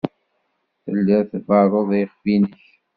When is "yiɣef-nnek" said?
1.99-2.63